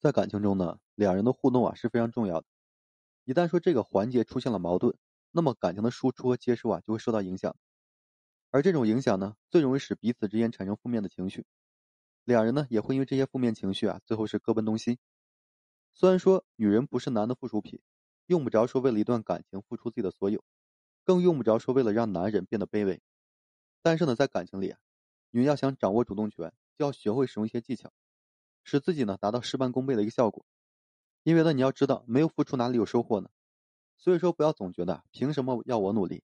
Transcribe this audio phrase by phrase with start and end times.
[0.00, 2.46] 在感情中呢，两人的互动啊是非常重要的。
[3.24, 4.96] 一旦说这个环节出现了矛盾，
[5.30, 7.54] 那么感情的输出和接收啊就会受到影响。
[8.50, 11.44] 而这种影响呢，最容易使彼此之间产生负面的情绪，
[12.24, 14.98] 两人呢也会因为这些负面情绪啊，最后是各奔东西。
[15.92, 17.78] 虽然说女人不是男的附属品，
[18.24, 20.42] 用不着说为了一段感情付出自己的所有，
[21.04, 23.02] 更用不着说为了让男人变得卑微。
[23.82, 24.78] 但是呢，在感情里啊，
[25.30, 27.92] 女人要想掌握主动权，就要学会使用一些技巧。
[28.64, 30.44] 使自己呢达到事半功倍的一个效果，
[31.22, 33.28] 因为呢你要知道，没有付出哪里有收获呢？
[33.98, 36.22] 所以说不要总觉得凭什么要我努力，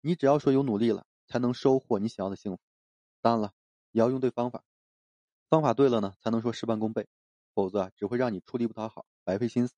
[0.00, 2.60] 你只要说有努力了，才能收获你想要的幸福。
[3.20, 3.52] 当然了，
[3.92, 4.64] 也要用对方法，
[5.48, 7.06] 方法对了呢，才能说事半功倍，
[7.54, 9.74] 否则啊只会让你出力不讨好，白费心思。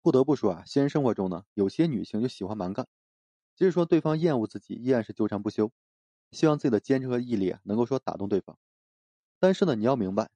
[0.00, 2.86] 不得不说啊，现实生活中呢，有些女性就喜欢蛮干，
[3.54, 5.70] 即使说对方厌恶自己，依然是纠缠不休，
[6.30, 8.56] 希望自己的坚持和毅力啊能够说打动对方。
[9.38, 10.30] 但是呢，你要明白。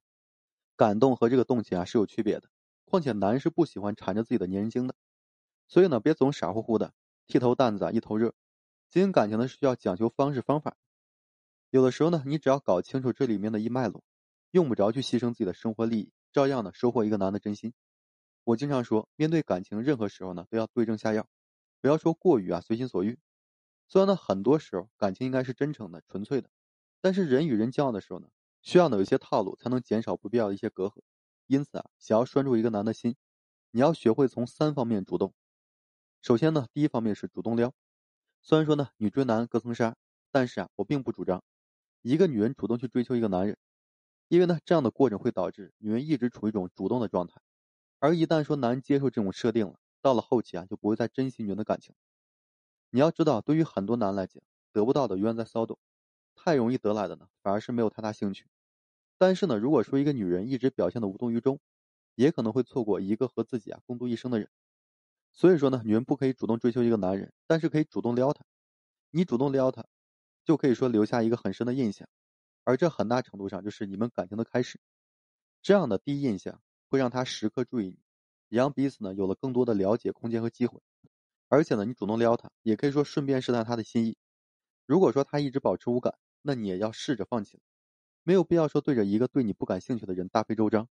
[0.75, 2.49] 感动和这个动情啊是有区别的，
[2.85, 4.95] 况且男人是不喜欢缠着自己的粘人精的，
[5.67, 6.93] 所以呢，别总傻乎乎的
[7.27, 8.33] 剃头担子啊一头热。
[8.89, 10.75] 经营感情呢是需要讲究方式方法，
[11.69, 14.03] 有的时候呢，你只要搞清楚这里面的一脉络，
[14.51, 17.73] 用不着去牺牲自己的生活利益，照样呢收获一个男的真心。
[18.43, 21.27] 我经常说，面对感情，任何时候呢都要对症下药，
[21.81, 23.17] 不要说过于啊随心所欲。
[23.87, 26.49] 虽然呢很多时候感情应该是真诚的、纯粹的，
[27.01, 28.27] 但是人与人交往的时候呢。
[28.63, 31.01] 需要呢有一些套路，才能减少不必要的一些隔阂。
[31.47, 33.15] 因此啊，想要拴住一个男的心，
[33.71, 35.33] 你要学会从三方面主动。
[36.21, 37.73] 首先呢，第一方面是主动撩。
[38.41, 39.95] 虽然说呢女追男隔层纱，
[40.31, 41.43] 但是啊，我并不主张
[42.01, 43.57] 一个女人主动去追求一个男人，
[44.29, 47.41] 因为呢这样的过程会导致女人一直处于一种主动的状态。
[47.99, 51.93] 而一旦说男人接受这种设定了，到了后期啊就不会再珍惜女人的感情。
[52.89, 54.41] 你要知道，对于很多男人来讲，
[54.71, 55.77] 得不到的永远在骚动。
[56.35, 58.47] 太容易得来的呢，反而是没有太大兴趣。
[59.17, 61.59] 但是呢，如果说一个女人一直表现的无动于衷，
[62.15, 64.49] 也可能会错过一个和自己啊共度一生的人。
[65.31, 68.45] 所以说呢，女人不可以主动追求一个男人，但是可以主动撩他。
[69.09, 69.85] 你主动撩他，
[70.45, 72.07] 就可以说留下一个很深的印象，
[72.63, 74.79] 而这很大程度上就是你们感情的开始。
[75.61, 77.97] 这样的第一印象会让他时刻注意你，
[78.49, 80.81] 也让彼此呢有了更多的了解空间和机会。
[81.47, 84.17] 而且呢，你主动撩他，也可以说顺便试探他的心意。
[84.85, 87.63] 如果说他一直保持无感，那你也要试着放弃了，
[88.25, 90.87] 没有必要说对着一个对你不感兴趣的人大费周章。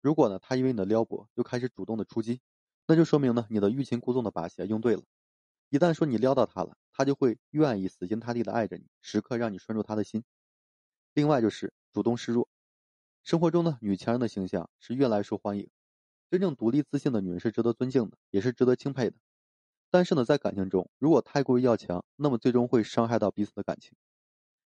[0.00, 2.40] 如果呢，他因为你的撩拨就开始主动的出击，
[2.86, 5.02] 那就说明呢，你的欲擒故纵的把戏用对了。
[5.68, 10.24] 一旦说你撩到他了，他就会愿意死心塌地的爱着你，时刻让你拴住他的心。
[11.12, 12.48] 另外就是主动示弱，
[13.22, 15.68] 生活中呢，女强人的形象是越来越受欢迎，
[16.30, 19.16] 真正独立自信的女人是值得尊敬的，也是值得钦佩的。
[19.90, 23.92] 但是呢，在感情中，如果太过于要强，那么最终会伤害到彼此的感情。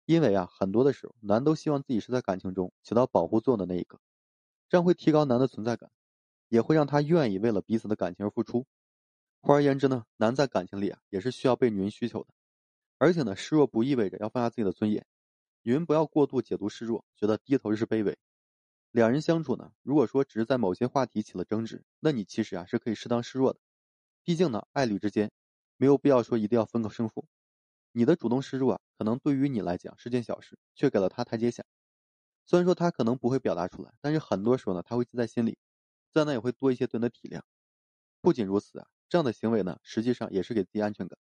[0.04, 4.00] 因为啊，很多的时候，男都希望自己是在感情中起到保护作用的那一个，
[4.68, 5.90] 这样会提高男的存在感，
[6.48, 8.66] 也会让他愿意为了彼此的感情而付出。
[9.40, 12.28] 换而言之呢，男在感情里啊，也是需要被女人需求的。
[12.98, 15.04] 而且呢，示弱不意味着要放下自己的尊严，
[15.62, 18.18] 女人不要过度解读示弱，觉得低头就是卑微。
[18.90, 23.58] 两人相处呢，如果说只是在某些话题起了争执，那你其实啊是可以适当示弱的。
[24.22, 25.32] 毕竟呢，爱侣之间
[25.76, 27.24] 没有必要说一定要分个胜负。
[27.92, 31.64] 你的主动示弱啊，可能对于你来讲是件小事，却给了他台阶下。
[32.46, 35.58] 虽然说他可能不会表达出来，但是很多时候呢，他会记在心里，
[36.12, 37.40] 自然呢也会多一些对你的体谅。
[38.20, 41.18] 不仅如此啊，这样的行为呢，实际上也是给自己安全感。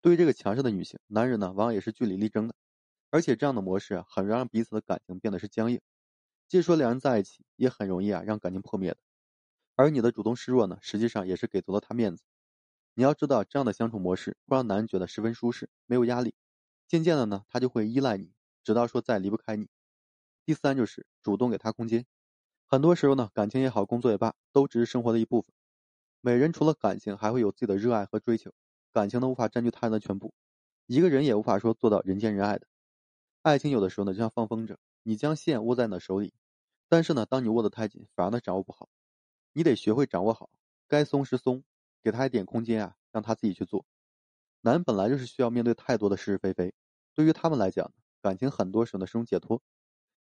[0.00, 2.54] 对于这个强势的女性，男人呢往往也是据理力争的，
[3.10, 5.80] 而且这样的模式啊，很容易让彼此的感情变得是僵硬。
[6.48, 8.98] 即使说两人在一起，也很容易啊让感情破灭的。
[9.76, 12.22] 而你的主动示弱呢，实际上也是给足了他面子。
[12.98, 16.34] 你要知道，这样的相处模式会让男人觉得十分舒适，没有压力。
[16.88, 18.32] 渐渐的呢，他就会依赖你，
[18.64, 19.68] 直到说再离不开你。
[20.44, 22.04] 第三就是主动给他空间。
[22.66, 25.54] 很多时候呢，感情也好，工作也罢，都只是生活的一部分。
[26.20, 28.52] 每人除了感情，还会有自己的热爱和追求。
[28.92, 30.34] 感情呢，无法占据他人的全部，
[30.86, 32.66] 一个人也无法说做到人见人爱的。
[33.42, 36.34] 爱情有的时候呢，就像放风筝，你将线握在你的手里，
[36.88, 38.88] 但是呢，当你握得太紧，反而呢掌握不好。
[39.52, 40.50] 你得学会掌握好，
[40.88, 41.62] 该松时松，
[42.02, 43.84] 给他一点空间啊，让他自己去做。
[44.60, 46.74] 男人本来就是需要面对太多的是是非非，
[47.14, 49.62] 对于他们来讲，感情很多时候呢是种解脱。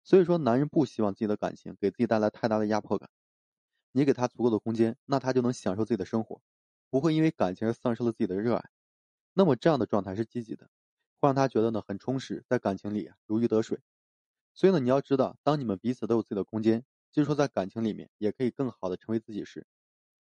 [0.03, 3.09] 所以说，男人不希望自己的感情给自己带来太大的压迫感。
[3.91, 6.41] 你给他足够的空间，那他就能享受自己的生活，
[6.89, 8.69] 不会因为感情而丧失了自己的热爱。
[9.33, 10.69] 那么这样的状态是积极的，
[11.19, 13.79] 会让他觉得呢很充实，在感情里啊如鱼得水。
[14.53, 16.85] 所以呢，你要知道，当你们彼此都有自己的空间。
[17.11, 19.65] 就是说，在感情里面也可以更好的成为自己时，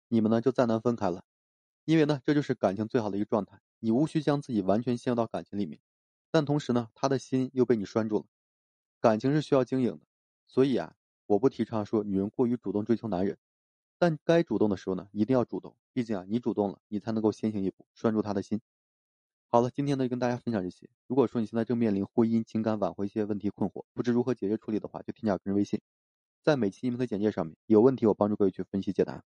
[0.07, 1.23] 你们呢就再难分开了，
[1.85, 3.59] 因为呢这就是感情最好的一个状态。
[3.79, 5.79] 你无需将自己完全陷入到感情里面，
[6.31, 8.25] 但同时呢，他的心又被你拴住了。
[9.01, 9.99] 感情是需要经营的，
[10.47, 10.95] 所以啊，
[11.25, 13.37] 我不提倡说女人过于主动追求男人，
[13.99, 18.61] 但该主动的时候呢，一定要主动，毕竟啊，你主动了，你才能够先行一步，拴住他的心。
[19.49, 20.89] 好了，今天呢就跟大家分享这些。
[21.07, 25.81] 如果说你现在正面临婚姻、情感挽回一些问题困惑，不知如何解决处理的话，就添加个人微信，
[26.41, 29.21] 在每期音频的简介上面，有问题我帮助各位去分析解答。